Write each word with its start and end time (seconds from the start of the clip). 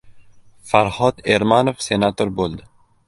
Farhod 0.71 1.21
Ermanov 1.37 1.85
senator 1.89 2.33
bo‘ldi 2.41 2.65